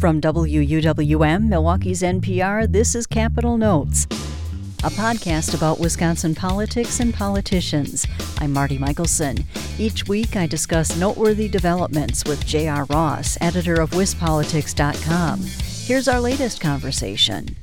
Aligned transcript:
From 0.00 0.18
WUWM, 0.22 1.48
Milwaukee's 1.48 2.00
NPR, 2.00 2.72
this 2.72 2.94
is 2.94 3.06
Capitol 3.06 3.58
Notes, 3.58 4.06
a 4.82 4.88
podcast 4.88 5.54
about 5.54 5.78
Wisconsin 5.78 6.34
politics 6.34 7.00
and 7.00 7.12
politicians. 7.12 8.06
I'm 8.38 8.50
Marti 8.50 8.78
Mikkelson. 8.78 9.44
Each 9.78 10.08
week, 10.08 10.36
I 10.36 10.46
discuss 10.46 10.96
noteworthy 10.96 11.50
developments 11.50 12.24
with 12.24 12.46
J.R. 12.46 12.86
Ross, 12.86 13.36
editor 13.42 13.78
of 13.78 13.90
WisPolitics.com. 13.90 15.40
Here's 15.84 16.08
our 16.08 16.18
latest 16.22 16.62
conversation. 16.62 17.54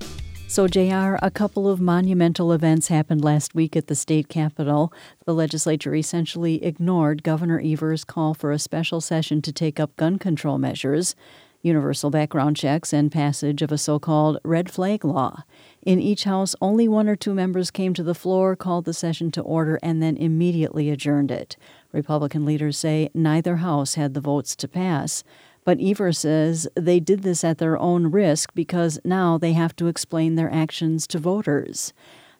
So, 0.48 0.67
JR, 0.67 1.17
a 1.23 1.31
couple 1.34 1.67
of 1.67 1.81
monumental 1.81 2.54
events 2.54 2.90
happened 2.90 3.23
last 3.23 3.55
week 3.55 3.76
at 3.76 3.88
the 3.88 3.95
state 3.95 4.30
capitol. 4.30 4.94
The 5.26 5.34
legislature 5.34 5.95
essentially 5.95 6.63
ignored 6.63 7.23
Governor 7.23 7.59
Evers' 7.66 8.04
call 8.04 8.35
for 8.35 8.52
a 8.52 8.59
special 8.59 9.02
session 9.02 9.41
to 9.41 9.52
take 9.52 9.80
up 9.80 9.95
gun 9.98 10.20
control 10.20 10.59
measures, 10.59 11.16
universal 11.61 12.09
background 12.09 12.55
checks, 12.55 12.93
and 12.93 13.11
passage 13.11 13.61
of 13.61 13.71
a 13.71 13.77
so 13.77 13.99
called 13.99 14.39
red 14.43 14.70
flag 14.70 15.03
law. 15.03 15.43
In 15.81 15.99
each 15.99 16.25
house, 16.25 16.55
only 16.61 16.88
one 16.88 17.07
or 17.07 17.16
two 17.16 17.33
members 17.33 17.71
came 17.71 17.93
to 17.93 18.03
the 18.03 18.16
floor, 18.16 18.55
called 18.55 18.85
the 18.85 18.93
session 18.93 19.31
to 19.31 19.41
order, 19.41 19.80
and 19.81 20.02
then 20.02 20.17
immediately 20.17 20.89
adjourned 20.89 21.31
it. 21.31 21.57
Republican 21.91 22.45
leaders 22.45 22.77
say 22.77 23.09
neither 23.13 23.57
house 23.57 23.95
had 23.95 24.13
the 24.13 24.21
votes 24.21 24.55
to 24.57 24.67
pass. 24.67 25.23
But 25.63 25.81
Evers 25.81 26.20
says 26.20 26.67
they 26.75 26.99
did 26.99 27.23
this 27.23 27.43
at 27.43 27.58
their 27.58 27.77
own 27.77 28.08
risk 28.08 28.53
because 28.53 28.99
now 29.03 29.38
they 29.38 29.53
have 29.53 29.75
to 29.77 29.88
explain 29.88 30.35
their 30.35 30.53
actions 30.53 31.05
to 31.08 31.19
voters. 31.19 31.91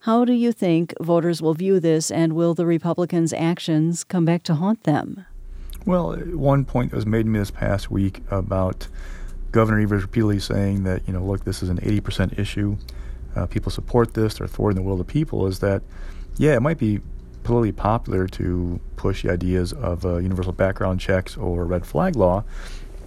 How 0.02 0.24
do 0.24 0.32
you 0.32 0.52
think 0.52 0.94
voters 1.02 1.42
will 1.42 1.54
view 1.54 1.80
this, 1.80 2.10
and 2.10 2.34
will 2.34 2.54
the 2.54 2.66
Republicans' 2.66 3.34
actions 3.34 4.04
come 4.04 4.24
back 4.24 4.44
to 4.44 4.56
haunt 4.56 4.84
them? 4.84 5.26
Well, 5.88 6.18
one 6.18 6.66
point 6.66 6.92
that 6.92 6.98
was 6.98 7.06
made 7.06 7.24
to 7.24 7.30
me 7.30 7.40
this 7.40 7.50
past 7.50 7.90
week 7.90 8.22
about 8.30 8.90
Governor 9.54 9.80
Evers 9.80 10.02
repeatedly 10.02 10.38
saying 10.38 10.84
that, 10.84 11.08
you 11.08 11.14
know, 11.14 11.24
look, 11.24 11.46
this 11.46 11.64
is 11.64 11.70
an 11.70 11.78
80% 11.78 12.38
issue. 12.38 12.76
Uh, 13.34 13.46
people 13.46 13.72
support 13.72 14.14
this, 14.14 14.34
they're 14.34 14.48
thwarting 14.48 14.76
the 14.76 14.82
will 14.82 14.92
of 14.92 14.98
the 14.98 15.06
people, 15.06 15.48
is 15.48 15.60
that, 15.60 15.82
yeah, 16.36 16.58
it 16.58 16.60
might 16.60 16.78
be 16.78 17.00
politically 17.44 17.72
popular 17.72 18.28
to 18.28 18.82
push 18.98 19.24
the 19.24 19.32
ideas 19.32 19.72
of 19.72 20.06
uh, 20.06 20.18
universal 20.18 20.52
background 20.52 21.00
checks 21.00 21.38
or 21.38 21.64
red 21.64 21.86
flag 21.86 22.18
law, 22.18 22.44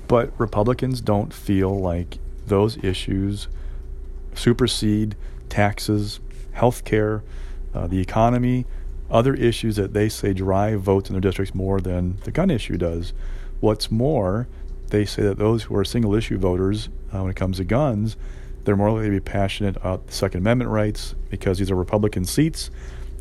but 0.09 0.33
Republicans 0.39 1.03
don't 1.03 1.35
feel 1.35 1.79
like 1.79 2.17
those 2.47 2.83
issues 2.83 3.49
supersede 4.33 5.17
taxes, 5.51 6.19
health 6.53 6.87
care, 6.87 7.23
uh, 7.75 7.87
the 7.87 8.01
economy, 8.01 8.65
other 9.11 9.35
issues 9.35 9.77
that 9.77 9.93
they 9.93 10.09
say 10.09 10.33
drive 10.33 10.81
votes 10.81 11.11
in 11.11 11.15
their 11.15 11.21
districts 11.21 11.55
more 11.55 11.81
than 11.81 12.19
the 12.25 12.31
gun 12.31 12.51
issue 12.51 12.77
does. 12.77 13.13
What's 13.61 13.91
more, 13.91 14.49
they 14.89 15.05
say 15.05 15.23
that 15.23 15.39
those 15.39 15.65
who 15.65 15.77
are 15.77 15.85
single 15.85 16.15
issue 16.15 16.39
voters, 16.39 16.89
uh, 17.13 17.21
when 17.21 17.31
it 17.31 17.37
comes 17.37 17.59
to 17.59 17.65
guns, 17.65 18.17
they're 18.65 18.77
more 18.77 18.91
likely 18.91 19.07
to 19.07 19.13
be 19.13 19.21
passionate 19.21 19.77
about 19.77 20.07
the 20.07 20.13
Second 20.13 20.41
Amendment 20.41 20.71
rights 20.71 21.15
because 21.29 21.59
these 21.59 21.71
are 21.71 21.77
Republican 21.77 22.25
seats, 22.25 22.71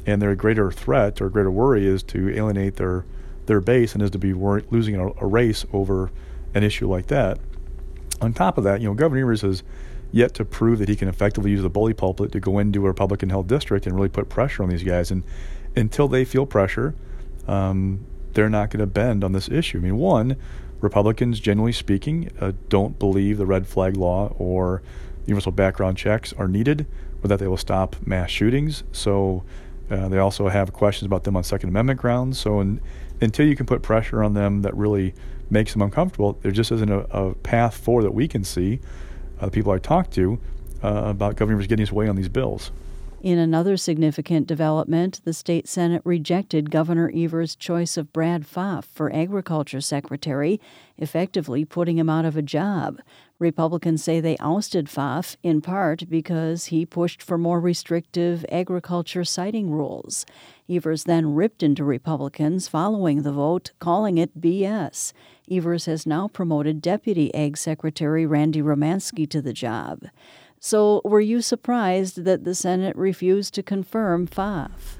and 0.05 0.21
their 0.21 0.35
greater 0.35 0.71
threat 0.71 1.21
or 1.21 1.29
greater 1.29 1.51
worry 1.51 1.87
is 1.87 2.03
to 2.03 2.29
alienate 2.29 2.75
their 2.75 3.05
their 3.45 3.59
base 3.59 3.93
and 3.95 4.03
is 4.03 4.11
to 4.11 4.19
be 4.19 4.31
wor- 4.31 4.61
losing 4.69 4.95
a, 4.95 5.07
a 5.07 5.25
race 5.25 5.65
over 5.73 6.11
an 6.53 6.63
issue 6.63 6.87
like 6.87 7.07
that. 7.07 7.39
On 8.21 8.31
top 8.31 8.59
of 8.59 8.63
that, 8.63 8.79
you 8.79 8.87
know, 8.87 8.93
Governor 8.93 9.21
Evers 9.21 9.41
has 9.41 9.63
yet 10.11 10.33
to 10.35 10.45
prove 10.45 10.79
that 10.79 10.89
he 10.89 10.95
can 10.95 11.07
effectively 11.07 11.51
use 11.51 11.61
the 11.61 11.69
bully 11.69 11.93
pulpit 11.93 12.31
to 12.31 12.39
go 12.39 12.59
into 12.59 12.79
a 12.85 12.87
Republican 12.87 13.29
held 13.29 13.47
district 13.47 13.85
and 13.85 13.95
really 13.95 14.09
put 14.09 14.29
pressure 14.29 14.63
on 14.63 14.69
these 14.69 14.83
guys. 14.83 15.11
And 15.11 15.23
until 15.75 16.07
they 16.07 16.25
feel 16.25 16.45
pressure, 16.45 16.95
um, 17.47 18.05
they're 18.33 18.49
not 18.49 18.69
going 18.69 18.79
to 18.79 18.87
bend 18.87 19.23
on 19.23 19.31
this 19.33 19.49
issue. 19.49 19.77
I 19.77 19.81
mean, 19.81 19.97
one, 19.97 20.35
Republicans, 20.81 21.39
generally 21.39 21.71
speaking, 21.73 22.31
uh, 22.39 22.53
don't 22.69 22.97
believe 22.97 23.37
the 23.37 23.45
red 23.45 23.67
flag 23.67 23.97
law 23.97 24.33
or 24.37 24.81
universal 25.25 25.51
background 25.51 25.97
checks 25.97 26.33
are 26.33 26.47
needed, 26.47 26.87
or 27.23 27.27
that 27.27 27.39
they 27.39 27.47
will 27.47 27.57
stop 27.57 27.95
mass 28.05 28.29
shootings. 28.29 28.83
So 28.91 29.43
uh, 29.91 30.07
they 30.07 30.17
also 30.17 30.47
have 30.47 30.73
questions 30.73 31.05
about 31.05 31.23
them 31.23 31.35
on 31.35 31.43
Second 31.43 31.69
Amendment 31.69 31.99
grounds. 31.99 32.39
So 32.39 32.59
in, 32.61 32.81
until 33.21 33.45
you 33.45 33.55
can 33.55 33.65
put 33.65 33.81
pressure 33.81 34.23
on 34.23 34.33
them 34.33 34.61
that 34.61 34.75
really 34.75 35.13
makes 35.49 35.73
them 35.73 35.81
uncomfortable. 35.81 36.37
There 36.41 36.51
just 36.51 36.71
isn't 36.71 36.91
a, 36.91 36.99
a 37.09 37.33
path 37.35 37.75
forward 37.75 38.03
that 38.03 38.13
we 38.13 38.27
can 38.27 38.43
see, 38.43 38.79
uh, 39.39 39.45
the 39.45 39.51
people 39.51 39.71
I 39.71 39.79
talked 39.79 40.11
to, 40.13 40.39
uh, 40.83 40.87
about 41.05 41.35
governors 41.35 41.67
getting 41.67 41.83
his 41.83 41.91
way 41.91 42.07
on 42.07 42.15
these 42.15 42.29
bills. 42.29 42.71
In 43.21 43.37
another 43.37 43.75
significant 43.75 44.47
development, 44.47 45.19
the 45.25 45.33
state 45.33 45.67
Senate 45.67 46.01
rejected 46.05 46.71
Governor 46.71 47.11
Evers' 47.13 47.53
choice 47.53 47.97
of 47.97 48.13
Brad 48.13 48.45
Pfaff 48.47 48.85
for 48.85 49.13
Agriculture 49.13 49.81
Secretary, 49.81 50.61
effectively 50.97 51.65
putting 51.65 51.97
him 51.97 52.09
out 52.09 52.23
of 52.23 52.37
a 52.37 52.41
job. 52.41 53.01
Republicans 53.37 54.01
say 54.01 54.21
they 54.21 54.37
ousted 54.39 54.87
Pfaff 54.87 55.35
in 55.43 55.59
part 55.59 56.09
because 56.09 56.67
he 56.67 56.85
pushed 56.85 57.21
for 57.21 57.37
more 57.37 57.59
restrictive 57.59 58.45
agriculture 58.49 59.25
siting 59.25 59.69
rules. 59.69 60.25
Evers 60.69 61.03
then 61.03 61.35
ripped 61.35 61.61
into 61.61 61.83
Republicans 61.83 62.69
following 62.69 63.23
the 63.23 63.33
vote, 63.33 63.71
calling 63.79 64.17
it 64.17 64.39
BS. 64.39 65.11
Evers 65.49 65.85
has 65.85 66.05
now 66.05 66.27
promoted 66.27 66.81
Deputy 66.81 67.33
Ag 67.33 67.57
Secretary 67.57 68.25
Randy 68.25 68.61
Romanski 68.61 69.29
to 69.29 69.41
the 69.41 69.53
job. 69.53 70.05
So, 70.59 71.01
were 71.05 71.21
you 71.21 71.41
surprised 71.41 72.25
that 72.25 72.43
the 72.43 72.53
Senate 72.53 72.95
refused 72.95 73.53
to 73.53 73.63
confirm 73.63 74.27
Pfaff? 74.27 74.99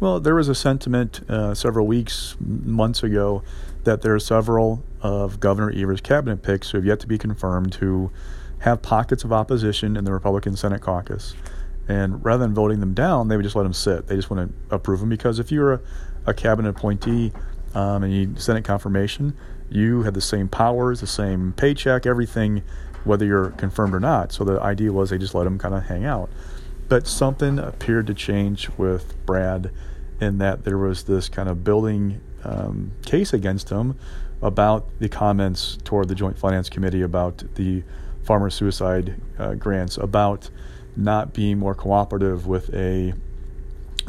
Well, 0.00 0.20
there 0.20 0.34
was 0.34 0.48
a 0.48 0.54
sentiment 0.54 1.28
uh, 1.28 1.54
several 1.54 1.86
weeks, 1.86 2.36
months 2.40 3.02
ago, 3.02 3.42
that 3.84 4.02
there 4.02 4.14
are 4.14 4.20
several 4.20 4.84
of 5.00 5.40
Governor 5.40 5.72
Evers' 5.72 6.00
cabinet 6.00 6.42
picks 6.42 6.70
who 6.70 6.78
have 6.78 6.84
yet 6.84 7.00
to 7.00 7.06
be 7.06 7.18
confirmed 7.18 7.74
who 7.76 8.12
have 8.60 8.82
pockets 8.82 9.24
of 9.24 9.32
opposition 9.32 9.96
in 9.96 10.04
the 10.04 10.12
Republican 10.12 10.56
Senate 10.56 10.82
caucus. 10.82 11.34
And 11.88 12.22
rather 12.24 12.44
than 12.44 12.54
voting 12.54 12.80
them 12.80 12.92
down, 12.92 13.28
they 13.28 13.36
would 13.36 13.42
just 13.42 13.56
let 13.56 13.62
them 13.62 13.72
sit. 13.72 14.06
They 14.06 14.16
just 14.16 14.30
want 14.30 14.52
to 14.68 14.74
approve 14.74 15.00
them 15.00 15.08
because 15.08 15.38
if 15.38 15.50
you're 15.50 15.74
a, 15.74 15.80
a 16.26 16.34
cabinet 16.34 16.68
appointee 16.70 17.32
um, 17.74 18.02
and 18.02 18.12
you 18.12 18.34
Senate 18.36 18.64
confirmation, 18.64 19.36
you 19.70 20.02
have 20.02 20.14
the 20.14 20.20
same 20.20 20.48
powers, 20.48 21.00
the 21.00 21.06
same 21.06 21.52
paycheck, 21.52 22.06
everything 22.06 22.62
whether 23.04 23.24
you're 23.24 23.50
confirmed 23.50 23.94
or 23.94 24.00
not. 24.00 24.32
So 24.32 24.44
the 24.44 24.60
idea 24.60 24.92
was 24.92 25.10
they 25.10 25.18
just 25.18 25.34
let 25.34 25.46
him 25.46 25.58
kind 25.58 25.74
of 25.74 25.84
hang 25.84 26.04
out. 26.04 26.30
But 26.88 27.06
something 27.06 27.58
appeared 27.58 28.06
to 28.06 28.14
change 28.14 28.70
with 28.76 29.14
Brad 29.26 29.70
in 30.20 30.38
that 30.38 30.64
there 30.64 30.78
was 30.78 31.04
this 31.04 31.28
kind 31.28 31.48
of 31.48 31.62
building 31.62 32.20
um, 32.44 32.92
case 33.04 33.32
against 33.32 33.70
him 33.70 33.98
about 34.40 34.88
the 34.98 35.08
comments 35.08 35.78
toward 35.84 36.08
the 36.08 36.14
Joint 36.14 36.38
Finance 36.38 36.68
Committee 36.68 37.02
about 37.02 37.42
the 37.56 37.82
farmer 38.22 38.50
suicide 38.50 39.20
uh, 39.38 39.54
grants, 39.54 39.96
about 39.96 40.50
not 40.96 41.32
being 41.32 41.58
more 41.58 41.74
cooperative 41.74 42.46
with 42.46 42.72
a 42.74 43.14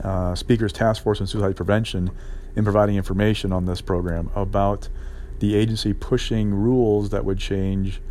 uh, 0.03 0.35
Speaker's 0.35 0.73
Task 0.73 1.03
Force 1.03 1.21
on 1.21 1.27
Suicide 1.27 1.55
Prevention 1.55 2.11
in 2.59 2.63
providing 2.63 2.95
information 2.95 3.51
on 3.51 3.65
this 3.65 3.81
program, 3.81 4.29
about 4.35 4.89
the 5.39 5.55
agency 5.55 5.93
pushing 5.93 6.53
rules 6.53 7.09
that 7.09 7.25
would 7.25 7.39
change 7.39 8.01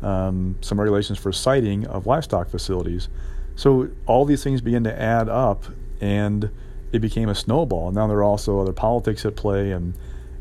um, 0.00 0.56
some 0.60 0.80
regulations 0.80 1.18
for 1.18 1.32
siting 1.32 1.86
of 1.86 2.06
livestock 2.06 2.48
facilities. 2.48 3.08
So 3.56 3.90
all 4.06 4.24
these 4.24 4.42
things 4.44 4.60
begin 4.60 4.84
to 4.84 5.00
add 5.00 5.28
up, 5.28 5.64
and 6.00 6.50
it 6.92 7.00
became 7.00 7.28
a 7.28 7.34
snowball. 7.34 7.90
Now 7.90 8.06
there 8.06 8.18
are 8.18 8.24
also 8.24 8.60
other 8.60 8.72
politics 8.72 9.26
at 9.26 9.36
play 9.36 9.72
and 9.72 9.94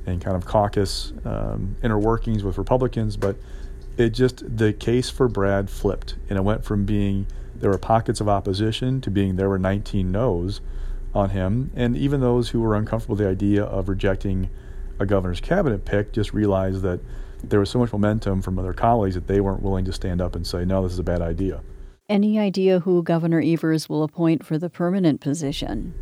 and 0.08 0.22
kind 0.22 0.38
of 0.38 0.46
caucus 0.46 1.14
um, 1.25 1.75
inner 1.81 1.98
workings 1.98 2.44
with 2.44 2.59
Republicans, 2.59 3.18
but 3.18 3.36
it 3.98 4.09
just 4.09 4.58
the 4.58 4.72
case 4.72 5.09
for 5.09 5.28
Brad 5.28 5.70
flipped, 5.70 6.16
and 6.30 6.38
it 6.38 6.44
went 6.44 6.64
from 6.64 6.86
being 6.86 7.25
there 7.56 7.72
were 7.72 7.78
pockets 7.80 8.22
of 8.22 8.30
opposition 8.30 9.02
to 9.02 9.09
being 9.09 9.38
there 9.38 9.50
were 9.50 9.58
19 9.58 10.12
no's 10.12 10.62
on 11.16 11.30
him, 11.31 11.72
and 11.76 11.96
even 11.96 12.20
those 12.22 12.50
who 12.50 12.62
were 12.62 12.76
uncomfortable 12.76 13.16
with 13.16 13.24
the 13.24 13.30
idea 13.30 13.64
of 13.64 13.89
rejecting 13.89 14.50
a 15.00 15.06
governor's 15.06 15.42
cabinet 15.42 15.86
pick 15.86 16.12
just 16.12 16.34
realized 16.34 16.81
that 16.81 17.00
there 17.44 17.60
was 17.60 17.69
so 17.69 17.80
much 17.80 17.92
momentum 17.92 18.42
from 18.42 18.57
other 18.57 18.74
colleagues 18.74 19.16
that 19.16 19.28
they 19.28 19.39
weren't 19.39 19.62
willing 19.62 19.86
to 19.86 19.94
stand 19.94 20.22
up 20.22 20.36
and 20.36 20.45
say, 20.45 20.66
no, 20.66 20.84
this 20.84 20.94
is 20.94 21.00
a 21.00 21.04
bad 21.04 21.22
idea. 21.22 21.62
Any 22.07 22.39
idea 22.39 22.80
who 22.80 23.01
Governor 23.04 23.42
Evers 23.42 23.89
will 23.89 24.04
appoint 24.04 24.45
for 24.45 24.57
the 24.57 24.69
permanent 24.69 25.22
position? 25.22 25.94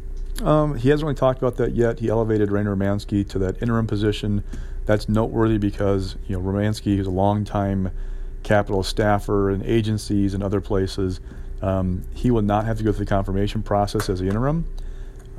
Um, 0.42 0.76
he 0.76 0.90
hasn't 0.90 1.06
really 1.06 1.16
talked 1.16 1.40
about 1.40 1.58
that 1.58 1.76
yet. 1.76 2.00
He 2.00 2.10
elevated 2.10 2.52
Randy 2.52 2.72
Romanski 2.72 3.28
to 3.30 3.40
that 3.40 3.62
interim 3.62 3.88
position. 3.88 4.44
That's 4.86 5.08
noteworthy 5.08 5.58
because 5.58 6.18
you 6.28 6.36
know 6.36 6.44
Romanski, 6.44 6.98
who's 6.98 7.08
a 7.08 7.12
longtime 7.12 7.92
Capitol 8.42 8.84
staffer 8.84 9.50
in 9.52 9.64
agencies 9.64 10.34
and 10.34 10.44
other 10.44 10.60
places, 10.60 11.22
um, 11.62 12.04
he 12.14 12.32
will 12.32 12.42
not 12.42 12.66
have 12.66 12.78
to 12.80 12.84
go 12.84 12.92
through 12.92 13.06
the 13.06 13.10
confirmation 13.10 13.64
process 13.64 14.10
as 14.10 14.20
the 14.20 14.28
interim. 14.28 14.66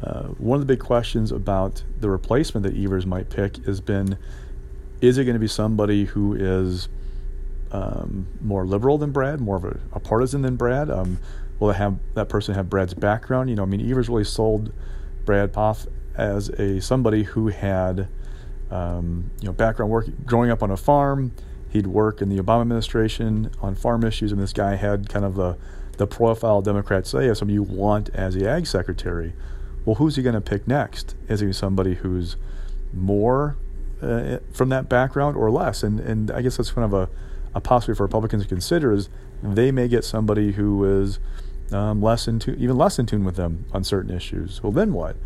Uh, 0.02 0.24
one 0.38 0.60
of 0.60 0.66
the 0.66 0.72
big 0.72 0.80
questions 0.84 1.32
about 1.32 1.82
the 2.00 2.10
replacement 2.10 2.64
that 2.64 2.76
Evers 2.76 3.06
might 3.06 3.30
pick 3.30 3.64
has 3.64 3.80
been 3.80 4.18
is 5.00 5.18
it 5.18 5.24
going 5.24 5.34
to 5.34 5.40
be 5.40 5.48
somebody 5.48 6.06
who 6.06 6.34
is 6.34 6.88
um, 7.72 8.26
more 8.40 8.64
liberal 8.66 8.98
than 8.98 9.12
Brad, 9.12 9.40
more 9.40 9.56
of 9.56 9.64
a, 9.64 9.78
a 9.92 10.00
partisan 10.00 10.42
than 10.42 10.56
Brad? 10.56 10.90
Um, 10.90 11.18
will 11.58 11.72
have 11.72 11.98
that 12.14 12.28
person 12.28 12.54
have 12.54 12.68
Brad's 12.70 12.94
background? 12.94 13.50
You 13.50 13.56
know, 13.56 13.62
I 13.62 13.66
mean, 13.66 13.88
Evers 13.88 14.08
really 14.08 14.24
sold 14.24 14.72
Brad 15.24 15.52
Pfaff 15.52 15.86
as 16.14 16.48
a 16.50 16.80
somebody 16.80 17.24
who 17.24 17.48
had 17.48 18.08
um, 18.70 19.30
you 19.40 19.46
know 19.46 19.52
background 19.52 19.90
work 19.90 20.06
growing 20.24 20.50
up 20.50 20.62
on 20.62 20.70
a 20.70 20.76
farm. 20.76 21.32
He'd 21.70 21.88
work 21.88 22.22
in 22.22 22.28
the 22.28 22.38
Obama 22.38 22.62
administration 22.62 23.50
on 23.60 23.74
farm 23.74 24.04
issues, 24.04 24.30
and 24.30 24.40
this 24.40 24.52
guy 24.52 24.76
had 24.76 25.08
kind 25.08 25.24
of 25.24 25.34
the, 25.34 25.56
the 25.96 26.06
profile 26.06 26.62
Democrats 26.62 27.10
say 27.10 27.26
of 27.26 27.36
somebody 27.36 27.54
you 27.54 27.64
want 27.64 28.10
as 28.10 28.34
the 28.34 28.48
ag 28.48 28.66
secretary. 28.68 29.32
Well, 29.84 29.96
who's 29.96 30.16
he 30.16 30.22
going 30.22 30.34
to 30.34 30.40
pick 30.40 30.66
next? 30.66 31.14
Is 31.28 31.40
he 31.40 31.52
somebody 31.52 31.94
who's 31.94 32.36
more 32.92 33.56
uh, 34.00 34.38
from 34.52 34.68
that 34.70 34.88
background 34.88 35.36
or 35.36 35.50
less? 35.50 35.82
And 35.82 36.00
and 36.00 36.30
I 36.30 36.42
guess 36.42 36.56
that's 36.56 36.70
kind 36.70 36.84
of 36.84 36.94
a, 36.94 37.08
a 37.54 37.60
possibility 37.60 37.98
for 37.98 38.04
Republicans 38.04 38.44
to 38.44 38.48
consider 38.48 38.92
is 38.92 39.08
they 39.42 39.70
may 39.70 39.88
get 39.88 40.04
somebody 40.04 40.52
who 40.52 41.02
is 41.02 41.18
um, 41.72 42.00
less 42.00 42.26
in 42.28 42.38
tune, 42.38 42.56
even 42.58 42.76
less 42.76 42.98
in 42.98 43.06
tune 43.06 43.24
with 43.24 43.36
them 43.36 43.66
on 43.72 43.84
certain 43.84 44.14
issues. 44.14 44.62
Well, 44.62 44.72
then 44.72 44.92
what? 44.92 45.16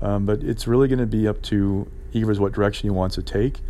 Um, 0.00 0.26
but 0.26 0.42
it's 0.42 0.66
really 0.66 0.88
going 0.88 0.98
to 0.98 1.06
be 1.06 1.26
up 1.26 1.42
to 1.42 1.90
Evers 2.14 2.38
what 2.38 2.52
direction 2.52 2.86
he 2.86 2.90
wants 2.90 3.14
to 3.16 3.22
take. 3.22 3.60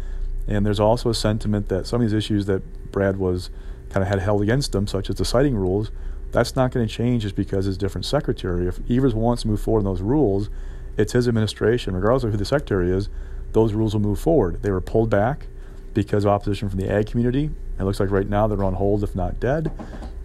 And 0.48 0.64
there's 0.64 0.80
also 0.80 1.10
a 1.10 1.14
sentiment 1.14 1.68
that 1.68 1.86
some 1.86 2.00
of 2.00 2.08
these 2.08 2.16
issues 2.16 2.46
that 2.46 2.92
Brad 2.92 3.16
was 3.16 3.50
kind 3.90 4.02
of 4.02 4.08
had 4.08 4.20
held 4.20 4.42
against 4.42 4.74
him, 4.74 4.86
such 4.86 5.10
as 5.10 5.16
the 5.16 5.24
siting 5.24 5.56
rules, 5.56 5.90
that's 6.36 6.54
not 6.54 6.70
going 6.70 6.86
to 6.86 6.94
change 6.94 7.22
just 7.22 7.34
because 7.34 7.66
it's 7.66 7.78
different 7.78 8.04
secretary. 8.04 8.66
If 8.66 8.78
Evers 8.90 9.14
wants 9.14 9.40
to 9.42 9.48
move 9.48 9.58
forward 9.58 9.78
on 9.78 9.84
those 9.86 10.02
rules, 10.02 10.50
it's 10.98 11.14
his 11.14 11.26
administration, 11.28 11.94
regardless 11.94 12.24
of 12.24 12.32
who 12.32 12.36
the 12.36 12.44
secretary 12.44 12.90
is, 12.90 13.08
those 13.52 13.72
rules 13.72 13.94
will 13.94 14.02
move 14.02 14.18
forward. 14.20 14.60
They 14.60 14.70
were 14.70 14.82
pulled 14.82 15.08
back 15.08 15.46
because 15.94 16.26
of 16.26 16.30
opposition 16.30 16.68
from 16.68 16.78
the 16.78 16.92
ag 16.92 17.06
community. 17.06 17.48
It 17.80 17.84
looks 17.84 18.00
like 18.00 18.10
right 18.10 18.28
now 18.28 18.46
they're 18.46 18.62
on 18.62 18.74
hold, 18.74 19.02
if 19.02 19.16
not 19.16 19.40
dead. 19.40 19.72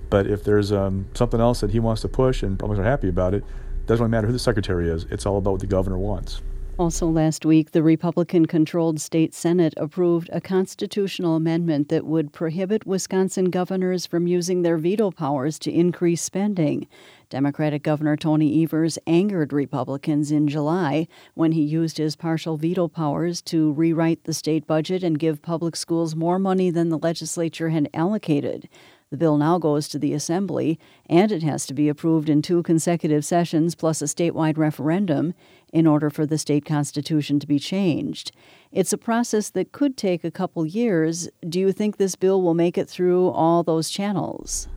But 0.10 0.28
if 0.28 0.44
there's 0.44 0.74
um, 0.74 1.08
something 1.14 1.40
else 1.40 1.62
that 1.62 1.72
he 1.72 1.80
wants 1.80 2.02
to 2.02 2.10
push 2.10 2.44
and 2.44 2.52
Republicans 2.52 2.86
are 2.86 2.90
happy 2.90 3.08
about 3.08 3.34
it, 3.34 3.46
doesn't 3.86 4.04
really 4.04 4.12
matter 4.12 4.28
who 4.28 4.34
the 4.34 4.40
secretary 4.40 4.90
is. 4.90 5.06
It's 5.12 5.26
all 5.26 5.38
about 5.38 5.52
what 5.52 5.62
the 5.62 5.68
governor 5.68 5.98
wants. 5.98 6.42
Also, 6.82 7.08
last 7.08 7.46
week, 7.46 7.74
the 7.74 7.84
Republican 7.84 8.48
controlled 8.48 9.00
state 9.00 9.36
Senate 9.36 9.76
approved 9.78 10.32
a 10.34 10.42
constitutional 10.42 11.36
amendment 11.36 11.90
that 11.90 12.08
would 12.08 12.34
prohibit 12.34 12.88
Wisconsin 12.88 13.52
governors 13.52 14.08
from 14.08 14.26
using 14.26 14.64
their 14.64 14.80
veto 14.80 15.12
powers 15.12 15.60
to 15.60 15.72
increase 15.72 16.24
spending. 16.24 16.88
Democratic 17.30 17.84
Governor 17.84 18.18
Tony 18.18 18.64
Evers 18.64 18.98
angered 19.06 19.54
Republicans 19.54 20.32
in 20.32 20.48
July 20.48 21.08
when 21.36 21.52
he 21.52 21.62
used 21.62 22.00
his 22.00 22.16
partial 22.16 22.58
veto 22.58 22.88
powers 22.88 23.44
to 23.44 23.74
rewrite 23.74 24.24
the 24.24 24.34
state 24.34 24.66
budget 24.66 25.04
and 25.04 25.20
give 25.20 25.44
public 25.44 25.76
schools 25.76 26.16
more 26.16 26.40
money 26.40 26.72
than 26.72 26.90
the 26.90 26.98
legislature 26.98 27.70
had 27.70 27.90
allocated. 27.94 28.68
The 29.12 29.18
bill 29.18 29.36
now 29.36 29.58
goes 29.58 29.90
to 29.90 30.00
the 30.00 30.14
Assembly, 30.14 30.80
and 31.06 31.34
it 31.34 31.44
has 31.44 31.66
to 31.66 31.74
be 31.74 31.90
approved 31.90 32.30
in 32.30 32.42
two 32.42 32.64
consecutive 32.64 33.26
sessions 33.26 33.76
plus 33.76 34.02
a 34.02 34.06
statewide 34.06 34.58
referendum 34.58 35.34
in 35.74 35.86
order 35.86 36.10
for 36.10 36.26
the 36.26 36.38
state 36.38 36.64
constitution 36.64 37.38
to 37.42 37.46
be 37.46 37.60
changed. 37.60 38.32
It's 38.72 38.94
a 38.94 38.98
process 38.98 39.50
that 39.50 39.74
could 39.74 39.98
take 39.98 40.24
a 40.24 40.32
couple 40.32 40.66
years. 40.66 41.28
Do 41.48 41.60
you 41.60 41.74
think 41.74 41.98
this 41.98 42.16
bill 42.16 42.42
will 42.42 42.54
make 42.54 42.78
it 42.78 42.88
through 42.88 43.28
all 43.32 43.64
those 43.64 43.90
channels? 43.90 44.70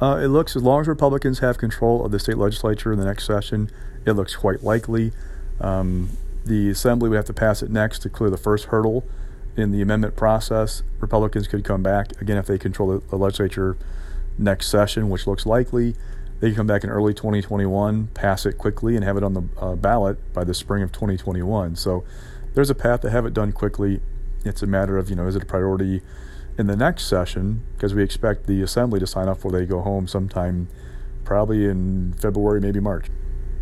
Uh, 0.00 0.18
it 0.20 0.26
looks, 0.26 0.56
as 0.56 0.64
long 0.64 0.80
as 0.80 0.88
Republicans 0.88 1.38
have 1.38 1.56
control 1.56 2.04
of 2.04 2.10
the 2.10 2.18
state 2.18 2.38
legislature 2.38 2.92
in 2.92 2.98
the 2.98 3.04
next 3.04 3.26
session, 3.26 3.70
it 4.04 4.14
looks 4.14 4.34
quite 4.34 4.64
likely. 4.64 5.12
Um, 5.60 6.08
the 6.44 6.70
Assembly 6.70 7.08
would 7.08 7.14
have 7.14 7.26
to 7.26 7.32
pass 7.32 7.62
it 7.62 7.70
next 7.70 8.00
to 8.00 8.10
clear 8.10 8.28
the 8.28 8.36
first 8.36 8.64
hurdle 8.66 9.04
in 9.56 9.70
the 9.70 9.82
amendment 9.82 10.16
process. 10.16 10.82
Republicans 11.00 11.46
could 11.46 11.64
come 11.64 11.82
back, 11.82 12.20
again, 12.20 12.36
if 12.36 12.46
they 12.46 12.58
control 12.58 12.98
the, 12.98 13.16
legislature 13.16 13.76
next 14.38 14.68
session, 14.68 15.10
which 15.10 15.26
looks 15.26 15.44
likely. 15.44 15.94
They 16.40 16.48
can 16.48 16.56
come 16.56 16.66
back 16.66 16.82
in 16.82 16.90
early 16.90 17.14
2021, 17.14 18.08
pass 18.08 18.46
it 18.46 18.54
quickly, 18.58 18.96
and 18.96 19.04
have 19.04 19.16
it 19.16 19.22
on 19.22 19.34
the 19.34 19.42
uh, 19.60 19.74
ballot 19.76 20.32
by 20.32 20.44
the 20.44 20.54
spring 20.54 20.82
of 20.82 20.90
2021. 20.90 21.76
So 21.76 22.04
there's 22.54 22.70
a 22.70 22.74
path 22.74 23.00
to 23.02 23.10
have 23.10 23.26
it 23.26 23.34
done 23.34 23.52
quickly. 23.52 24.00
It's 24.44 24.62
a 24.62 24.66
matter 24.66 24.98
of, 24.98 25.08
you 25.08 25.16
know, 25.16 25.26
is 25.26 25.36
it 25.36 25.42
a 25.42 25.46
priority 25.46 26.02
in 26.58 26.66
the 26.66 26.76
next 26.76 27.04
session? 27.04 27.62
Because 27.74 27.94
we 27.94 28.02
expect 28.02 28.46
the 28.46 28.60
assembly 28.62 28.98
to 29.00 29.06
sign 29.06 29.28
off 29.28 29.38
before 29.38 29.52
they 29.52 29.66
go 29.66 29.82
home 29.82 30.08
sometime 30.08 30.68
probably 31.24 31.66
in 31.66 32.14
February, 32.14 32.60
maybe 32.60 32.80
March. 32.80 33.06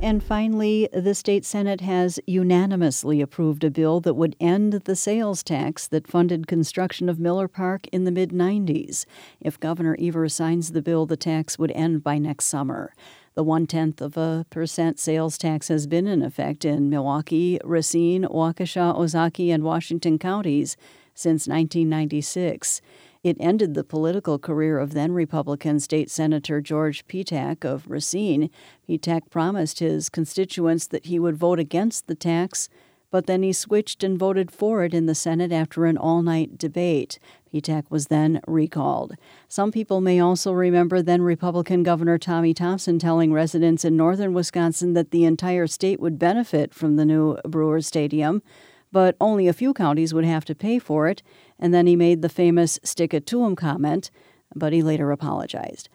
And 0.03 0.25
finally, 0.25 0.89
the 0.95 1.15
state 1.15 1.45
Senate 1.45 1.83
has 1.83 2.19
unanimously 2.27 3.21
approved 3.21 3.65
a 3.65 3.71
bill 3.71 4.01
that 4.01 4.15
would 4.15 4.35
end 4.41 4.73
the 4.73 4.97
sales 4.97 5.43
tax 5.43 5.87
that 5.89 6.09
funded 6.09 6.47
construction 6.47 7.11
of 7.11 7.21
Miller 7.21 7.49
Park 7.49 7.87
in 7.89 8.05
the 8.05 8.11
mid 8.11 8.31
90s. 8.31 9.05
If 9.43 9.61
Governor 9.61 9.99
Evers 10.01 10.35
signs 10.35 10.73
the 10.73 10.81
bill, 10.81 11.05
the 11.05 11.19
tax 11.19 11.59
would 11.59 11.71
end 11.73 12.03
by 12.03 12.17
next 12.17 12.47
summer. 12.47 12.95
The 13.35 13.45
one 13.45 13.67
tenth 13.67 14.01
of 14.01 14.17
a 14.17 14.47
percent 14.49 14.99
sales 14.99 15.37
tax 15.37 15.69
has 15.69 15.87
been 15.87 16.07
in 16.07 16.23
effect 16.23 16.65
in 16.65 16.89
Milwaukee, 16.89 17.61
Racine, 17.63 18.25
Waukesha, 18.25 18.97
Ozaukee, 18.97 19.53
and 19.53 19.63
Washington 19.63 20.19
counties 20.19 20.79
since 21.15 21.47
1996. 21.47 22.81
It 23.23 23.37
ended 23.39 23.75
the 23.75 23.85
political 23.85 24.39
career 24.39 24.79
of 24.79 24.95
then 24.95 25.13
Republican 25.13 25.79
State 25.79 26.11
Senator 26.11 26.63
George 26.63 27.07
Petak 27.07 27.67
of 27.67 27.91
Racine. 27.91 28.49
Petak 28.89 29.29
promised 29.29 29.81
his 29.81 30.09
constituents 30.09 30.87
that 30.87 31.05
he 31.05 31.19
would 31.19 31.37
vote 31.37 31.59
against 31.59 32.07
the 32.07 32.15
tax, 32.15 32.71
but 33.11 33.27
then 33.27 33.43
he 33.43 33.53
switched 33.53 34.03
and 34.03 34.19
voted 34.19 34.51
for 34.51 34.85
it 34.85 34.95
in 34.95 35.05
the 35.05 35.15
Senate 35.15 35.53
after 35.53 35.85
an 35.85 35.99
all 35.99 36.23
night 36.23 36.57
debate. 36.57 37.19
Petak 37.53 37.91
was 37.91 38.07
then 38.07 38.41
recalled. 38.47 39.17
Some 39.49 39.71
people 39.71 40.01
may 40.01 40.19
also 40.19 40.53
remember 40.53 41.03
then 41.03 41.21
Republican 41.21 41.83
Governor 41.83 42.17
Tommy 42.17 42.55
Thompson 42.55 42.99
telling 42.99 43.35
residents 43.35 43.85
in 43.85 43.99
northern 43.99 44.33
Wisconsin 44.33 44.95
that 44.95 45.11
the 45.11 45.25
entire 45.25 45.67
state 45.67 46.01
would 46.01 46.19
benefit 46.19 46.73
from 46.73 46.97
the 46.97 47.05
new 47.05 47.37
Brewers 47.45 47.87
Stadium 47.87 48.43
but 48.93 49.17
only 49.21 49.49
a 49.49 49.53
few 49.53 49.73
counties 49.73 50.13
would 50.13 50.25
have 50.25 50.45
to 50.47 50.55
pay 50.55 50.79
for 50.79 51.09
it. 51.09 51.23
And 51.59 51.73
then 51.73 51.87
he 51.87 51.97
made 51.97 52.23
the 52.23 52.29
famous 52.29 52.79
stick 52.83 53.15
it 53.15 53.27
to 53.27 53.45
him 53.45 53.57
comment, 53.57 54.11
but 54.55 54.73
he 54.73 54.83
later 54.83 55.11
apologized. 55.11 55.89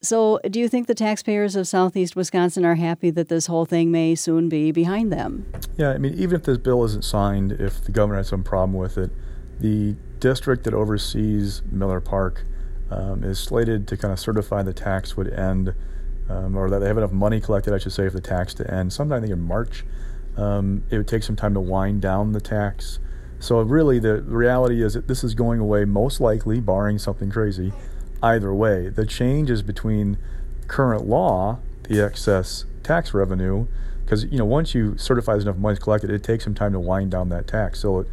So, 0.00 0.38
do 0.48 0.60
you 0.60 0.68
think 0.68 0.86
the 0.86 0.94
taxpayers 0.94 1.56
of 1.56 1.66
southeast 1.66 2.14
Wisconsin 2.14 2.64
are 2.64 2.76
happy 2.76 3.10
that 3.10 3.28
this 3.28 3.46
whole 3.46 3.64
thing 3.64 3.90
may 3.90 4.14
soon 4.14 4.48
be 4.48 4.70
behind 4.70 5.12
them? 5.12 5.52
Yeah, 5.76 5.90
I 5.90 5.98
mean, 5.98 6.14
even 6.14 6.36
if 6.36 6.44
this 6.44 6.56
bill 6.56 6.84
isn't 6.84 7.04
signed, 7.04 7.52
if 7.52 7.82
the 7.82 7.90
governor 7.90 8.18
has 8.18 8.28
some 8.28 8.44
problem 8.44 8.74
with 8.74 8.96
it, 8.96 9.10
the 9.58 9.96
district 10.20 10.62
that 10.64 10.74
oversees 10.74 11.62
Miller 11.72 12.00
Park 12.00 12.44
um, 12.90 13.24
is 13.24 13.40
slated 13.40 13.88
to 13.88 13.96
kind 13.96 14.12
of 14.12 14.20
certify 14.20 14.62
the 14.62 14.72
tax 14.72 15.16
would 15.16 15.32
end, 15.32 15.74
um, 16.28 16.56
or 16.56 16.70
that 16.70 16.78
they 16.78 16.86
have 16.86 16.98
enough 16.98 17.10
money 17.10 17.40
collected, 17.40 17.74
I 17.74 17.78
should 17.78 17.92
say, 17.92 18.08
for 18.08 18.14
the 18.14 18.20
tax 18.20 18.54
to 18.54 18.72
end 18.72 18.92
sometime 18.92 19.18
I 19.18 19.20
think 19.22 19.32
in 19.32 19.40
March. 19.40 19.84
Um, 20.38 20.84
it 20.88 20.96
would 20.96 21.08
take 21.08 21.24
some 21.24 21.36
time 21.36 21.54
to 21.54 21.60
wind 21.60 22.00
down 22.00 22.32
the 22.32 22.40
tax. 22.40 23.00
So 23.40 23.60
really, 23.60 23.98
the 23.98 24.22
reality 24.22 24.82
is 24.82 24.94
that 24.94 25.08
this 25.08 25.22
is 25.24 25.34
going 25.34 25.60
away 25.60 25.84
most 25.84 26.20
likely, 26.20 26.60
barring 26.60 26.98
something 26.98 27.30
crazy. 27.30 27.72
Either 28.22 28.54
way, 28.54 28.88
the 28.88 29.04
change 29.04 29.50
is 29.50 29.62
between 29.62 30.16
current 30.66 31.06
law, 31.06 31.58
the 31.84 32.00
excess 32.00 32.64
tax 32.82 33.14
revenue, 33.14 33.66
because 34.04 34.24
you 34.24 34.38
know 34.38 34.44
once 34.44 34.74
you 34.74 34.96
certify 34.96 35.34
enough 35.34 35.56
money 35.56 35.74
is 35.74 35.78
collected, 35.78 36.10
it 36.10 36.22
takes 36.22 36.44
some 36.44 36.54
time 36.54 36.72
to 36.72 36.80
wind 36.80 37.10
down 37.10 37.28
that 37.28 37.46
tax. 37.46 37.80
So 37.80 38.00
it, 38.00 38.08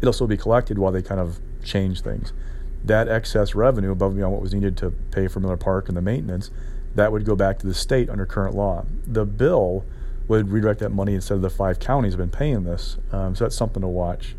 it'll 0.00 0.12
still 0.12 0.26
be 0.26 0.36
collected 0.36 0.78
while 0.78 0.92
they 0.92 1.02
kind 1.02 1.20
of 1.20 1.40
change 1.64 2.02
things. 2.02 2.32
That 2.84 3.08
excess 3.08 3.54
revenue 3.54 3.90
above 3.90 4.12
and 4.12 4.18
beyond 4.18 4.32
what 4.32 4.42
was 4.42 4.54
needed 4.54 4.76
to 4.78 4.90
pay 4.90 5.28
for 5.28 5.40
Miller 5.40 5.58
Park 5.58 5.88
and 5.88 5.96
the 5.96 6.02
maintenance, 6.02 6.50
that 6.94 7.12
would 7.12 7.24
go 7.24 7.36
back 7.36 7.58
to 7.58 7.66
the 7.66 7.74
state 7.74 8.08
under 8.08 8.24
current 8.24 8.54
law. 8.54 8.86
The 9.06 9.26
bill 9.26 9.84
would 10.30 10.48
redirect 10.48 10.78
that 10.78 10.90
money 10.90 11.14
instead 11.14 11.34
of 11.34 11.42
the 11.42 11.50
five 11.50 11.80
counties 11.80 12.12
have 12.12 12.18
been 12.18 12.30
paying 12.30 12.62
this. 12.62 12.98
Um, 13.10 13.34
so 13.34 13.44
that's 13.44 13.56
something 13.56 13.82
to 13.82 13.88
watch. 13.88 14.36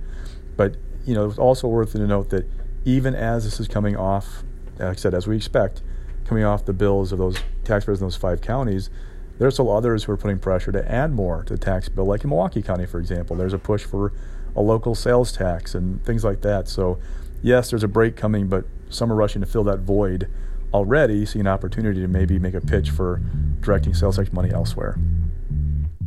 But 0.55 0.77
you 1.05 1.13
know, 1.13 1.25
it's 1.27 1.37
also 1.37 1.67
worth 1.67 1.91
to 1.91 1.99
note 1.99 2.29
that 2.29 2.49
even 2.85 3.13
as 3.13 3.43
this 3.43 3.59
is 3.59 3.67
coming 3.67 3.97
off, 3.97 4.43
like 4.79 4.87
I 4.87 4.93
said, 4.95 5.13
as 5.13 5.27
we 5.27 5.35
expect, 5.35 5.81
coming 6.23 6.45
off 6.45 6.63
the 6.63 6.71
bills 6.71 7.11
of 7.11 7.19
those 7.19 7.35
taxpayers 7.65 7.99
in 7.99 8.05
those 8.05 8.15
five 8.15 8.39
counties, 8.39 8.89
there's 9.37 9.55
still 9.55 9.69
others 9.69 10.05
who 10.05 10.13
are 10.13 10.17
putting 10.17 10.39
pressure 10.39 10.71
to 10.71 10.89
add 10.89 11.11
more 11.11 11.43
to 11.43 11.53
the 11.53 11.59
tax 11.59 11.89
bill, 11.89 12.05
like 12.05 12.23
in 12.23 12.29
Milwaukee 12.29 12.61
County, 12.61 12.85
for 12.85 12.99
example. 12.99 13.35
There's 13.35 13.53
a 13.53 13.59
push 13.59 13.83
for 13.83 14.13
a 14.55 14.61
local 14.61 14.95
sales 14.95 15.33
tax 15.33 15.75
and 15.75 16.01
things 16.05 16.23
like 16.23 16.41
that. 16.41 16.69
So, 16.69 16.99
yes, 17.41 17.69
there's 17.69 17.83
a 17.83 17.89
break 17.89 18.15
coming, 18.15 18.47
but 18.47 18.63
some 18.89 19.11
are 19.11 19.15
rushing 19.15 19.41
to 19.41 19.47
fill 19.47 19.65
that 19.65 19.79
void 19.79 20.29
already, 20.73 21.25
see 21.25 21.41
an 21.41 21.47
opportunity 21.47 21.99
to 21.99 22.07
maybe 22.07 22.39
make 22.39 22.53
a 22.53 22.61
pitch 22.61 22.91
for 22.91 23.21
directing 23.59 23.93
sales 23.93 24.15
tax 24.15 24.31
money 24.31 24.51
elsewhere. 24.51 24.97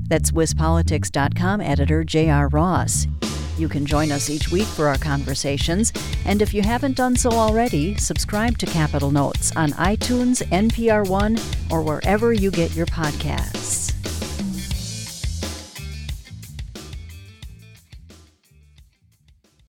That's 0.09 0.31
WisPolitics.com 0.31 1.61
editor 1.61 2.05
J.R. 2.05 2.49
Ross. 2.49 3.07
You 3.57 3.69
can 3.69 3.87
join 3.87 4.11
us 4.11 4.29
each 4.31 4.51
week 4.51 4.67
for 4.67 4.89
our 4.89 4.99
conversations, 4.99 5.93
and 6.25 6.43
if 6.43 6.53
you 6.53 6.63
haven't 6.63 6.97
done 6.97 7.15
so 7.15 7.31
already, 7.31 7.95
subscribe 7.97 8.59
to 8.59 8.67
Capitol 8.67 9.13
Notes 9.13 9.55
on 9.55 9.71
iTunes, 9.73 10.43
NPR 10.49 11.09
One, 11.09 11.39
or 11.71 11.83
wherever 11.83 12.33
you 12.33 12.51
get 12.51 12.75
your 12.75 12.87
podcasts. 12.87 13.94